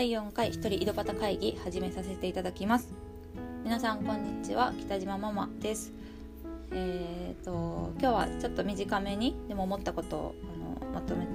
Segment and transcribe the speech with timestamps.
[0.00, 2.94] 第4回一人井戸端会議始めさせていただきます。
[3.64, 5.92] 皆さんこんにちは北島ママです。
[6.72, 10.34] えーと今日はちょっと短めにでも思ったことを
[10.80, 11.26] あのまとめ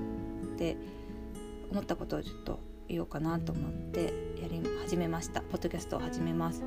[0.57, 0.77] て
[1.69, 4.05] 思ったことをちょっと言おうかなと思って
[4.41, 5.41] やり始めました。
[5.41, 6.63] ポッドキャストを始めます。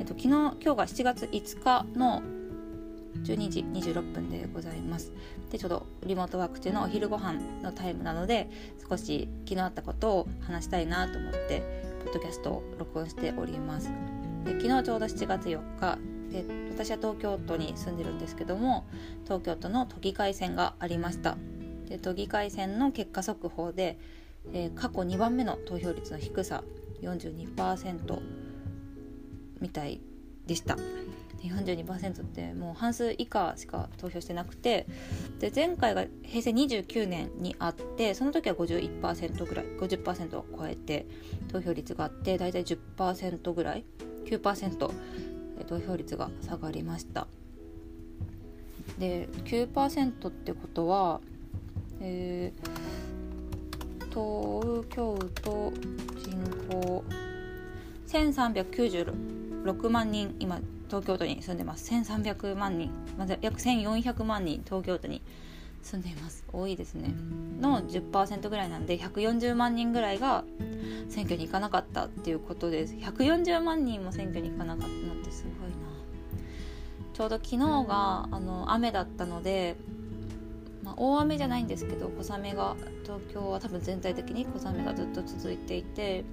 [0.00, 2.20] えっと昨日今日が7月5日の
[3.24, 5.12] 12時26分でございます。
[5.50, 8.48] でちょうどリモートワーク中のお昼ご飯のタイムなので
[8.88, 11.62] 少し気のあったことを話したいなと思って
[12.04, 13.90] ポッドキャストを録音しております。
[14.44, 15.98] で昨日ちょうど7月4日
[16.30, 18.86] で私は東京都に住んでるんですけども
[19.24, 21.36] 東京都の都議会選がありました。
[21.88, 23.98] で都議会選の結果速報で、
[24.52, 26.62] えー、過去2番目の投票率の低さ
[27.02, 28.20] 42%
[29.60, 30.00] みたい
[30.48, 30.76] でした。
[31.42, 34.86] 42%ってもう半数以下しか投票してなくて
[35.38, 41.06] で前回が平成29年にあってその時は51%ぐらい50%を超えて
[41.52, 43.84] 投票率があって大体10%ぐらい
[44.24, 44.90] 9%
[45.68, 47.28] 投票率が下がりました。
[48.98, 51.20] で9%ってことは、
[52.00, 55.72] えー、東京都
[56.16, 56.36] 人
[56.68, 57.04] 口
[58.08, 59.37] 1396
[59.74, 61.90] 万人今東京都に住んでます。
[61.92, 62.90] 1300万人。
[63.16, 65.22] まず約1400万人東京都に
[65.82, 66.44] 住んでいます。
[66.52, 67.14] 多いですね。
[67.60, 70.44] の10%ぐらいなんで140万人ぐらいが
[71.08, 72.94] 選挙に行かなかったっていうことです。
[72.94, 75.76] 140万人も選挙に行かなかったのってすごいな。
[77.12, 79.76] ちょうど昨日があの雨だったので、
[80.84, 86.24] まあ、大雨じゃないんですけど小雨が東京は多分全体的に小雨がずっと続いていて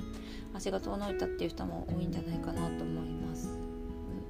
[0.53, 3.14] 足が遠のいたっていう人も多いんじゃないかなと思います。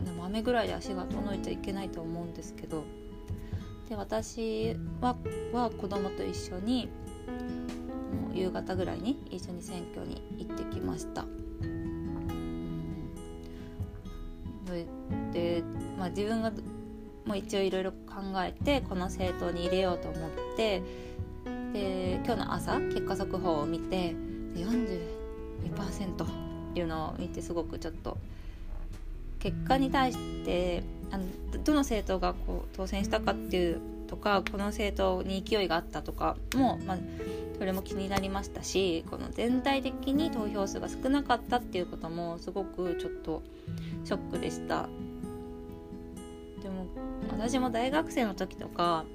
[0.05, 2.83] でも雨ぐらいで足が遠のいちゃいけないと思うんですけど
[3.89, 5.15] で私は
[5.51, 6.89] は子供と一緒に
[8.33, 11.25] 夕方ぐらいに一緒に選挙に行ってきました。
[15.31, 15.63] で、
[15.97, 16.51] まあ、自分が
[17.25, 20.81] もう一応いろいろ考えてこの政党に入れようと思って
[21.73, 24.15] で今日の朝結果速報を見て
[24.55, 28.17] 42%っていうのを見てすごくちょっと
[29.45, 31.23] 結果に対してあの
[31.63, 36.97] どの政党がこう当選したかっていうとかこの政党に勢いがあったとかも、まあ、
[37.59, 43.43] それも気になりましたしこの全体的に投票数が少なかったっていうこともすごくちょっと
[44.03, 44.87] ショックでした。
[46.63, 46.87] でも
[47.29, 49.05] 私も大学生の時とか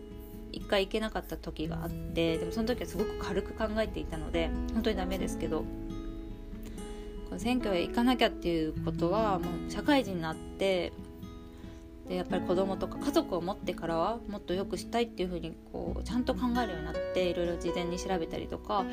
[0.52, 5.64] 一回行けなかった時があってでもその時はすごく軽く考えていたので本当にダメですけど
[7.38, 10.92] 選挙へ行かなきゃっていうことはもう社会人になって
[12.08, 18.84] でやっぱり子供とか家族を持ってからはもっと良くしたいっていうふうにこうちゃんと考えるようになっていろいろ事前に調べたりとか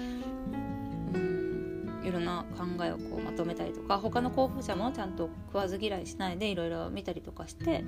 [2.04, 7.84] いろんな考えをこうまとめたりとか他の候補者もちゃんと食わず嫌いしないでいろいろ見たりとかして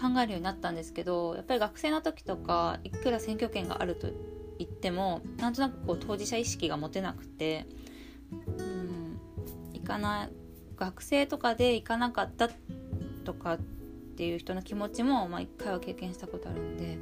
[0.00, 4.08] 考えるようになったんですけどやっぱり学生の時とかいくら選挙権があると
[4.58, 7.66] 言ってもなんとなくこう当事者意識が持てなくて
[9.90, 10.28] かない
[10.76, 12.48] 学生とかで行かなかった
[13.24, 13.58] とかっ
[14.16, 16.96] ていう人の気持ちも、まあ、1回は経験したことあるんで、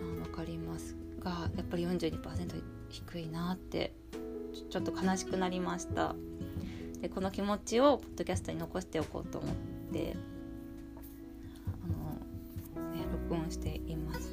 [0.00, 3.92] まあ、分かりますがやっぱり42%低いなって
[4.70, 6.14] ちょっと悲しくなりました。
[7.00, 9.54] でこの気持ちをポッドキャストに残しておこうと思っ
[9.92, 10.16] て
[11.82, 14.30] あの、ね、録音しています。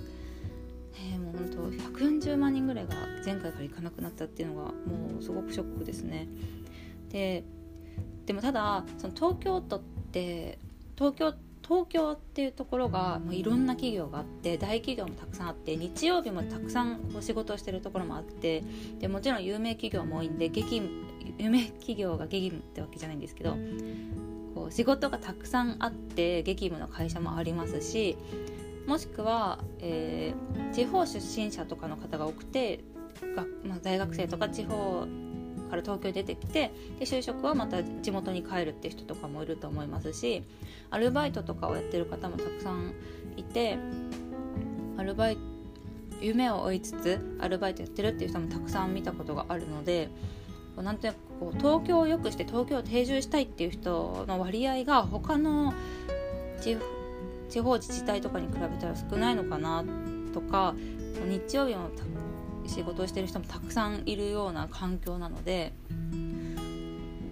[0.94, 2.94] え、もう本当140万人ぐらいが
[3.26, 6.28] 前回から行かなくなったっていうのがもうすごくショックですね。
[7.10, 7.44] で
[8.26, 10.58] でもただその東京都って
[10.98, 11.34] 東京
[11.70, 18.64] 東京っていうところがもういろんな企業があって大企業もたくさんあって日曜日もたくさんお仕事をしてるところもあって
[19.00, 20.82] でもちろん有名企業も多いんで激
[21.38, 23.56] 有名企業が激務ってわけじゃないんですけど
[24.56, 28.18] こう仕事がたくさんあって激務の会社もありますし
[28.88, 32.84] もしくは、えー、地方出身者とかの方が多くて
[33.36, 35.06] が、まあ、大学生とか地方
[35.70, 40.44] から東京出てきてで就職はまた地元に帰るって人とかもいると思いますし
[40.90, 42.94] アルバイトとかをやってる方もたくさん
[43.38, 43.78] いて
[44.98, 45.38] アルバイ
[46.22, 50.10] 夢を追いつつアルバイトやってるっていう人もたくさん見たことがあるので
[50.76, 55.74] なんとなくこう東京を良くして東京を定住したいっていう人の割合が他の
[57.50, 59.84] 地方自治体とかに比べたら少ないのかな
[60.34, 60.76] とか
[61.28, 61.90] 日曜日の
[62.70, 65.74] 仕事をしてる人もたくさんいるような環境なので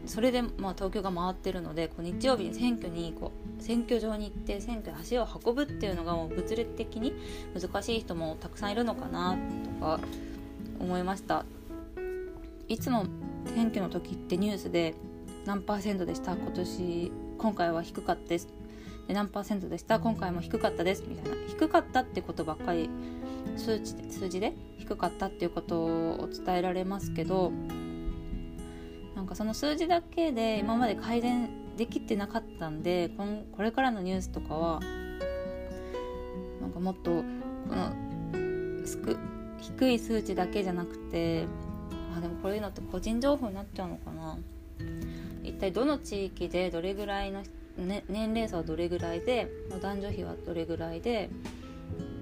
[0.06, 7.14] それで、まあ、東京が回ってるのでこう日曜日に選挙にこう選挙場に行って選挙に足を運ぶっていうのがもう物理的に
[7.54, 9.38] 難しい人もたくさんいるのかな
[9.80, 10.00] とか
[10.80, 11.46] 思いました。
[12.68, 13.06] いつも
[13.54, 14.94] 選挙の時ってニュースで
[15.46, 16.36] 何パーセントでした？
[16.36, 18.57] 今年今回は低かったです。
[19.14, 20.00] 何パーセントでした？
[20.00, 21.04] 今回も低かったです。
[21.08, 21.38] みたいな。
[21.48, 22.90] 低かったってことばっかり
[23.56, 24.54] 数値で数字で？
[24.78, 27.52] 低かったっていうことを伝えられますけど
[29.16, 34.80] なんかその数字だけで今まで改善できてなかったんでこのこれからのニュースとかは
[36.62, 37.92] なんかもっとこの
[39.60, 41.46] 低い数値だけじゃなくて
[42.16, 44.38] あでもこういうのって個人情報になっちゃうのかな。
[45.44, 47.42] 一体どの地域でどれぐらいの、
[47.86, 49.48] ね、年齢差はどれぐらいで
[49.82, 51.30] 男女比はどれぐらいで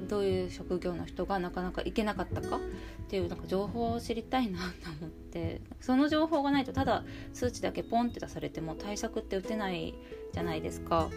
[0.07, 2.59] どういう職業の人がなかなか行けなかったかっ
[3.07, 4.65] ていうなんか情報を知りたいなと
[4.99, 7.03] 思ってその情報がないとただ
[7.33, 9.95] 数値だけポンって出されても対策って打てない
[10.33, 11.09] じゃないですか。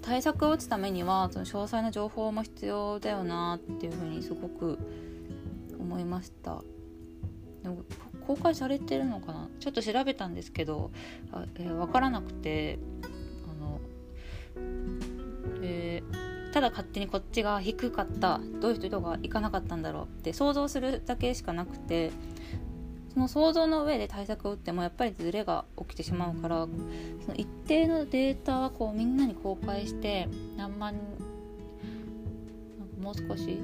[0.00, 4.78] 対策を打つためにはその詳細な情報も必要だよなっていうふうにすごく
[5.78, 6.62] 思いました
[8.22, 9.48] 公開されてるのかな？
[9.60, 10.90] ちょっと調べたんですけど
[11.32, 12.78] あ、えー、分からなくて
[13.44, 13.80] あの、
[15.62, 22.10] えー、ただ勝手にこっちが低かったどういう人が行かなかったんだろうって想像するだけしかなくて
[23.12, 26.66] その想像の上で対策を打ってもやっぱりズレが起きてしまうから
[27.26, 30.94] その一定のデータはこうみんなに公開して何万
[33.00, 33.58] もう少し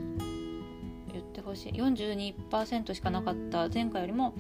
[1.15, 1.73] 言ってほしい。
[1.73, 3.69] 42%しかなかった。
[3.69, 4.35] 前回よりも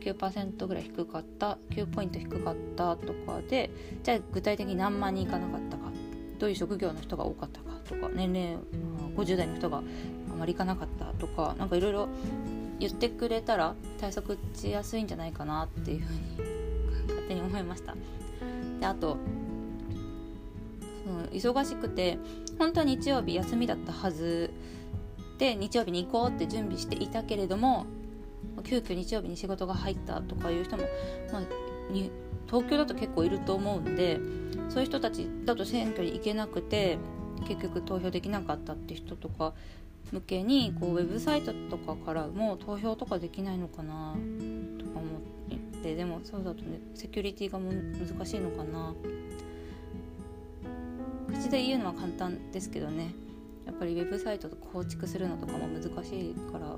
[0.00, 1.58] 9%ぐらい低かった。
[1.70, 3.70] 9ポイント低かったとかで
[4.02, 5.90] じゃあ具体的に何万人いかなかったか。
[6.38, 8.56] どういう職業の人が多かったかとか年齢
[9.14, 9.82] 50代の人があ
[10.38, 12.08] まりいかなかったとか何かいろいろ
[12.78, 16.20] 言ってくれたら対策打ちやすいんじゃないかなっていうふうに
[17.08, 17.94] 勝手に思いました。
[18.80, 19.18] であと
[21.30, 22.18] 忙しくて
[22.58, 24.50] 本当は日曜日休みだったはず。
[25.40, 27.86] で日曜日に行こうって準備していたけれども
[28.62, 30.84] 急遽日曜日に仕事が入ったとかいう人も、
[31.32, 32.12] まあ、に
[32.46, 34.20] 東京だと結構いると思うんで
[34.68, 36.98] そういう人たちだと選挙に行けなくて
[37.48, 39.54] 結局投票できなかったって人とか
[40.12, 44.12] 向けにこうウェブサイトとかからも投票とかできないのかな
[44.78, 45.18] とか思
[45.78, 48.94] ってでもそうだとねセキュリティがも難しいのかな。
[51.28, 53.14] 口で言うのは簡単ですけどね。
[53.66, 56.76] やっぱりウェブサイトと構築するのとかも難しいから。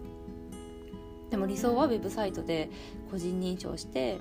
[1.30, 2.68] でも理想はウェブサイトで
[3.10, 4.20] 個人認証して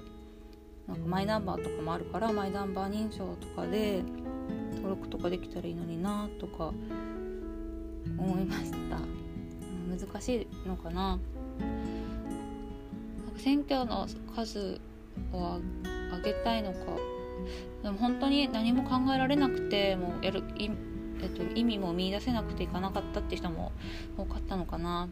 [0.87, 4.01] なんかマイナンバーとかもあるからマイナンバー認証とかで
[4.75, 6.71] 登録とかできたらいいのになとか
[8.17, 8.77] 思いました。
[9.89, 11.09] 難しいのかな。
[11.09, 11.21] なんか
[13.37, 14.79] 選挙の数
[15.33, 15.59] を
[16.15, 16.79] 上げたいのか。
[17.83, 20.43] でも本当に何も考えられなくてもうやる、
[21.21, 23.71] えっと、意味も見出せなくていかなかったって人も
[24.17, 25.09] 多かったのかな。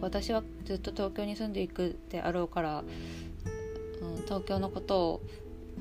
[0.00, 2.84] 私はずっと東京に住んでいくであろうから、
[4.02, 5.22] うん、東京のことを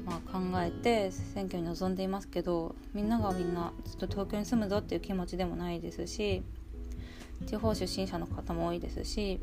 [0.05, 6.43] まあ、考えて選挙に臨んでいますけどみんながみんなずっと東京に住むぞっていう気持ちでもないですし
[7.45, 9.39] 地方出身者の方も多いですし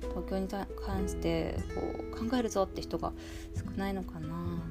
[0.00, 3.12] 東京に関してこう考えるぞって人が
[3.56, 4.62] 少ないのかな。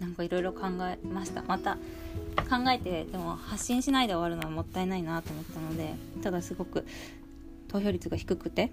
[0.00, 1.42] なんかいろいろ考えました。
[1.42, 1.76] また
[2.48, 6.86] 考えてでも発信しないで終わるのはもったいないなと思ったのでただすごく
[7.68, 8.70] 投票率が低くて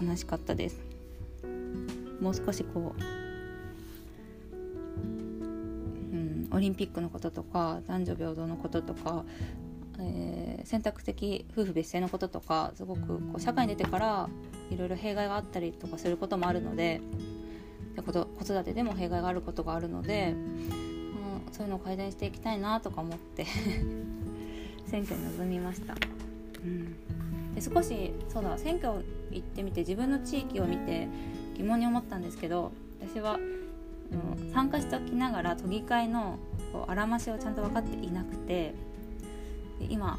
[0.00, 0.80] 悲しかったです。
[2.20, 3.02] もう少しこう
[5.02, 9.24] うんオリンピックのこととか男女平等のこととか、
[9.98, 14.28] えー、選択的夫婦別姓のこととかすごくこう社会に出てから
[14.70, 17.00] いろいろ弊害があったりとかすることもあるので
[17.96, 23.44] で子育てでも弊害があることがあるので、うん、そういうのを改善していきたいなとか思って
[24.86, 25.94] 選挙に臨みました。
[26.62, 31.08] うん、で少しそうだ選挙行ってみて自分の地域を見て
[31.56, 33.38] 疑問に思ったんですけど私は
[34.52, 36.38] 参加しておきながら都議会の
[36.72, 38.74] こうあらましをちゃんと分かっていなくて
[39.88, 40.18] 今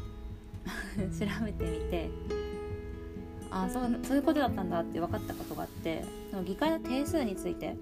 [0.96, 2.10] 調べてみて
[3.52, 7.76] あそうそういうことだったんだって分かったことがあってその議会の定数について。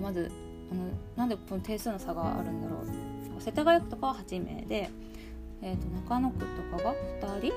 [0.00, 0.30] まず
[0.72, 0.84] あの
[1.16, 3.42] なんでこの定数の差があるんだろう。
[3.42, 4.90] 世田谷区とかは8名で、
[5.62, 6.44] えー、と中野区と
[6.76, 7.52] かが2人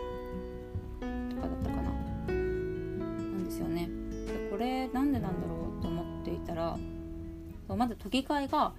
[1.36, 1.82] とかだったかな。
[1.84, 3.90] なんですよね。
[4.28, 6.78] でこれなんでなんだろうと思っていたら
[7.68, 8.74] まず都議会が、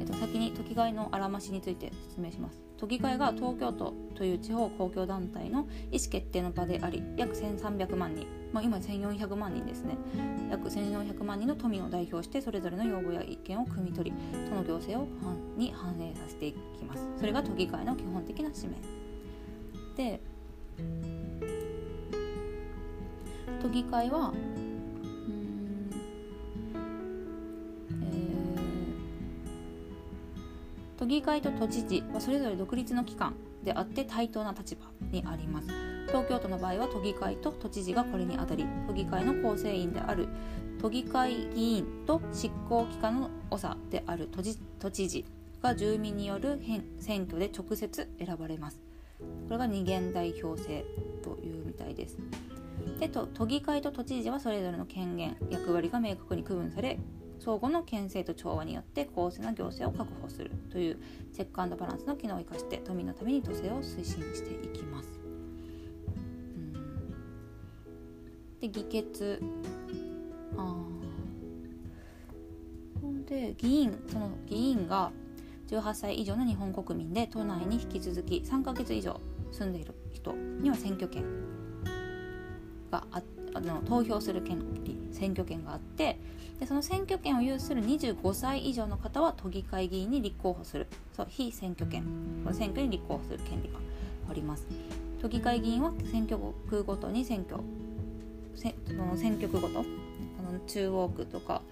[0.00, 2.65] えっと、先に都議会のあらましについて説明します。
[2.78, 9.96] 都議会が東京都という地方公共団体の意思決定の場であり約1300万人、まあ、今1400万人ですね。
[10.50, 14.16] 約1400万人の都民を代表してそれぞれの要望や意見を汲み取り
[14.48, 15.08] 都の行政を
[15.56, 17.06] に反映させていきます。
[17.18, 18.76] それが都議会の基本的な使命。
[19.96, 20.20] で
[23.62, 24.32] 都議会は
[31.06, 35.68] 都議会と都知事はそれぞれ独立の機関であって対等な立場にあります。
[36.08, 40.26] 東京都の場合は都議会と都知事がこれにあたり都議会の構成員である
[40.80, 44.42] 都議会議員と執行機関の長である都
[44.80, 45.24] 都知事
[45.62, 46.60] が住民による
[46.98, 48.80] 選挙で直接選ばれます。
[49.20, 50.84] これが二元代表制
[51.22, 52.16] というみたいです。
[52.98, 56.98] で都議会と都知事はそれぞれの権限役割が明確に区分され
[57.38, 60.98] 相互の牽制と調和によって公正な行政を確保するという
[61.32, 65.08] チェックバランスの機能を生かして都民のために都政を推進していきます。
[68.60, 69.42] で議決。
[70.56, 70.74] あ
[73.26, 75.10] で議員その議員が
[75.68, 81.24] 18歳以上の日本国民で都内に引き続き3ヶ月以上住んでいる人には選挙権
[82.90, 83.22] があ
[83.54, 86.20] あの投票する権利選挙権があって
[86.60, 90.86] でその選挙権を有する25歳以上の方は都議会議員に立候補する。
[91.14, 92.02] そう非選挙権。
[92.44, 93.78] この選挙に立候補する権利が
[94.30, 94.66] あります。
[95.20, 97.62] 都議会議員は選挙区ごとに選挙
[98.54, 99.82] せその選挙区ごとあ
[100.52, 101.62] の中央区とか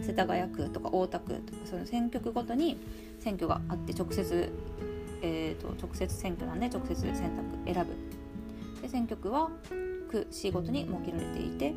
[0.00, 2.78] 世田谷区とか大田区とかその選挙区ごとに
[3.18, 4.50] 選挙があって直接、
[5.22, 8.82] えーと、直接選挙なんで直接選択選ぶ。
[8.82, 9.50] で選挙区は
[10.10, 11.74] 区市ごとに設けられていて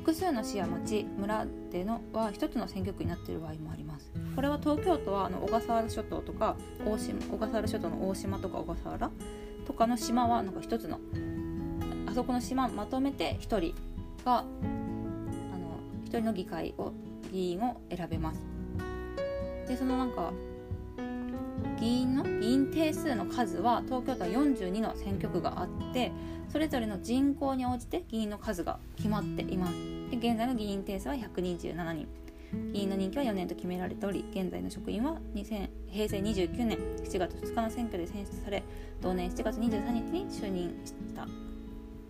[0.00, 4.10] 複数の市や町村でのは一つの選挙区になっている場合もあります。
[4.34, 9.10] これは東京都はあの小笠原諸島とか大島小笠原諸島の大島とか小笠原
[9.66, 11.00] とかの島はなんか一つの
[12.06, 13.74] あそこの島まとめて1人
[14.24, 14.48] があの
[16.06, 16.92] 1人の議会を
[17.30, 18.40] 議員を選べます。
[19.68, 20.32] でそのなんか
[21.78, 26.10] 議員の議員定数の数は東京都は42の選挙区があって
[26.50, 29.72] それぞれの人口に応じて議員の数が決まっています。
[30.10, 32.08] で現在の議員定数は127人。
[32.72, 38.64] 議員の任期は4年と決められており現在の職員は2000平成29年7月2日の選挙で選出され
[39.00, 41.28] 同年7月23日に就任した。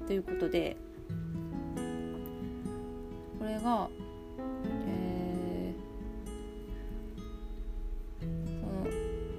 [0.07, 0.79] ということで
[3.39, 3.89] これが、
[4.79, 8.87] えー、その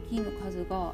[0.09, 0.93] 議員の数が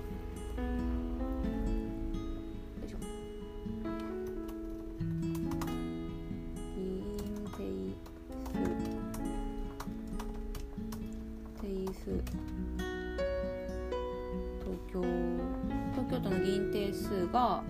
[17.31, 17.63] が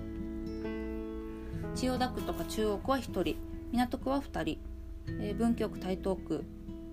[1.76, 3.36] 千代田区とか中央区は1人
[3.72, 4.58] 港区は2人、
[5.20, 6.44] えー、文京区台東区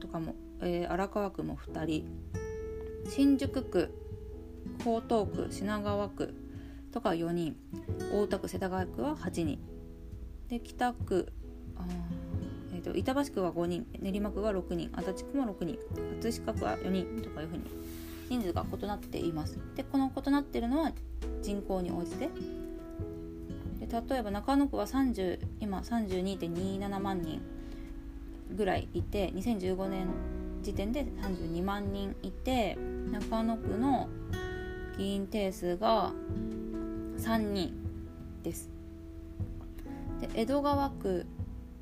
[0.01, 2.07] とかも、えー、荒川区も2人
[3.09, 3.95] 新宿区
[4.81, 6.35] 江東区品川区
[6.93, 7.57] とか4人
[8.13, 9.59] 大田区世田谷区は8人
[10.49, 11.33] で北区
[11.77, 11.85] あ、
[12.75, 15.79] えーと、板橋区は5人練馬区は6人足立区も6人
[16.21, 17.65] 葛飾区は4人とかいうふうに
[18.29, 19.59] 人数が異なっています。
[19.77, 20.93] でこの異なっているのは
[21.43, 22.29] 人口に応じて。
[23.81, 27.43] で例えば中野区は30今32.27万人
[28.55, 30.09] ぐらいいて2015年
[30.63, 32.79] 時点で32万人いて
[33.11, 34.09] 中野区の
[34.97, 36.13] 議員定数が
[37.19, 37.75] 3人
[38.43, 38.71] です。
[40.21, 41.27] で江戸川区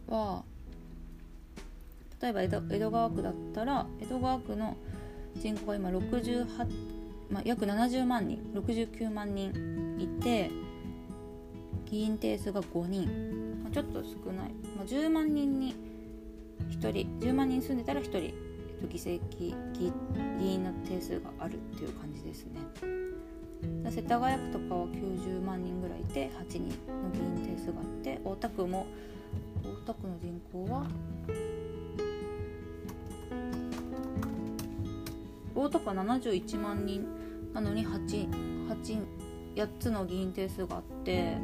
[0.09, 0.45] は
[2.21, 4.77] 例えば江戸江戸川区だったら江戸川区の
[5.37, 6.47] 人口が今68、
[7.31, 9.51] まあ、約70万人69万人
[9.99, 10.51] いて
[11.87, 15.75] 議員定数が5人、まあ、ちょっと少ない、まあ、10万人に
[16.71, 18.35] 1人10万人住んでたら1人
[18.89, 19.55] 議席議
[20.41, 22.61] 員の定数があるっていう感じですね。
[23.91, 28.87] 世田谷区とかは90万人ぐらいいて8人の議員定数があって大田区も
[29.63, 30.87] 大田区の人口は
[35.55, 37.07] 大田区は71万人
[37.53, 38.29] なのに 8,
[38.69, 39.05] 8,
[39.55, 41.39] 8つの議員定数があって世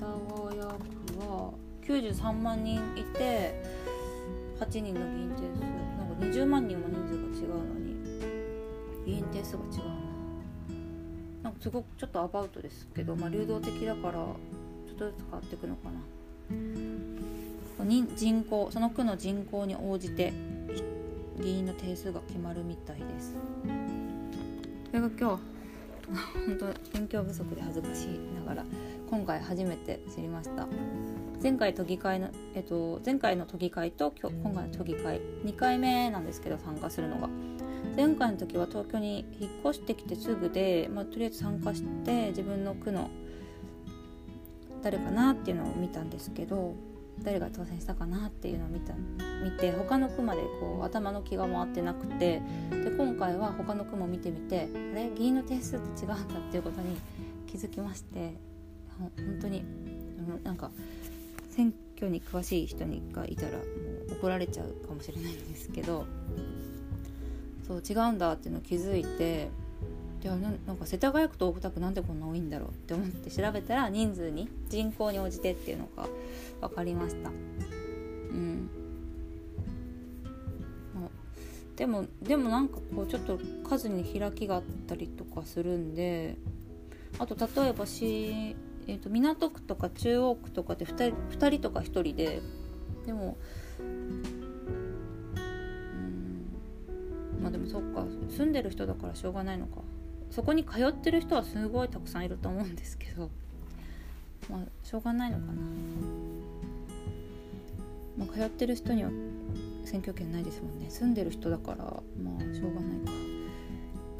[0.00, 1.52] 田谷区は
[1.82, 3.62] 93万人いて
[4.60, 6.96] 8人の議員定数なんか20万人も人
[7.34, 7.96] 数が違うのに
[9.06, 10.08] 議員定数が違うな
[11.44, 14.34] なんかすごくちょっとアバウトですけど、まあ、流動的だからちょ
[14.94, 16.00] っとずつ変わっていくのかな。
[18.16, 20.32] 人口その区の人口に応じて
[21.38, 23.34] 議員の定数が決まるみたいです。
[24.86, 25.40] それが今
[26.08, 28.64] 日本当勉強不足で恥ずかしいながら
[29.10, 30.66] 今回初めて知りました。
[31.42, 37.28] 前回都議会の、えっと、前回の都議会と今今回の都議会2回目なんですけど参加するのが。
[37.96, 43.10] 前回の時は東京に引っ越してきてすぐで、まあ、とりあえず参加して自分の区の
[44.82, 46.74] 誰かなっていうのを見たんですけど
[47.24, 48.94] 誰が当選したかなっていうのを見た
[49.44, 55.10] 見て他の区までこう頭の気が回ってなくてで今回は他の区も見てみてあれ？
[55.16, 56.18] 議員の定数って違うんだっ
[56.50, 56.96] ていうことに
[57.46, 58.34] 気づきまして
[58.98, 59.10] 本
[59.40, 59.64] 当に
[60.42, 60.70] なんか
[61.50, 63.58] 選挙に詳しい人にがいたらも
[64.10, 66.06] う怒られちゃうかもしれないんですけど
[67.66, 69.50] そう違うんだっていうのを気づいて
[70.22, 76.08] いやなんか世田谷区と大田区なんでこんな多いんだろうって思って調べたら人数に人口に応じてっていうのが
[76.60, 77.28] 分かりました。
[77.28, 78.68] うん。
[81.76, 86.36] でもでもなんかこうちょっと数に開きがあったりとかするんで
[87.20, 88.56] あと例えばし、
[88.88, 92.42] えーと、港区とか中央区とかって 2, 人2人とか1人で
[93.06, 93.36] でも
[93.78, 94.22] うん。
[97.40, 98.04] まあでもそっか。
[98.28, 99.82] 住んでる人だからしょうがないのか。
[100.30, 103.30] そこに通ってる人はすごいたくさんいると思うんですけど
[104.48, 105.52] まあしょうがないのかな、
[108.18, 109.10] まあ、通ってる人には
[109.84, 110.90] 選挙権ないですもんね。
[110.90, 113.12] 住んでる人だからまあしょうがないか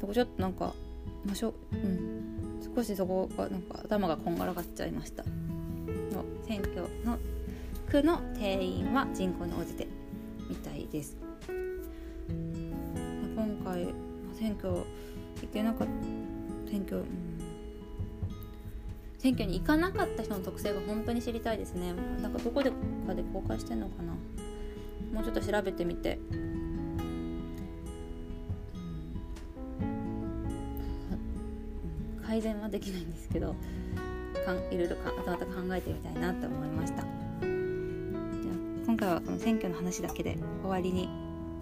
[0.01, 0.73] そこちょっとなんか、
[1.25, 2.39] まあ、しょうん。
[2.75, 5.23] 少しそこがなんか頭がこんがらがっちゃいました。
[5.23, 7.17] の選挙の
[7.89, 9.87] 区の定員は人口に応じて
[10.49, 11.17] みたいです。
[13.35, 13.93] 今回
[14.37, 14.73] 選挙
[15.41, 15.93] 行けなかった。
[16.69, 17.05] 選挙、うん、
[19.17, 21.93] 選挙に行かなかった人の特性が本当に知りたいですね。
[22.21, 22.71] なんかどこで
[23.07, 24.13] かで公開してんのかな。
[25.13, 26.19] もうちょっと調べてみて、
[32.27, 33.55] 改善はできないんですけど
[34.45, 37.03] かんいろいろか後々考えてみたいなと思いました。
[38.85, 41.09] 今回はこの選挙の話だけで終わりに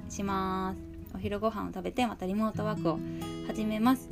[0.09, 0.81] します。
[1.15, 2.99] お昼ご飯を食べてまたリモートワークを
[3.47, 4.09] 始めます、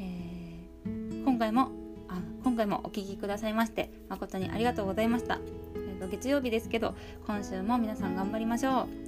[0.00, 1.70] えー、今回も
[2.08, 5.40] あ今回もお聴きくださいまして誠にありがとうございました、
[5.74, 6.94] えー、と月曜日ですけど
[7.26, 9.03] 今週も皆さん頑張りましょう。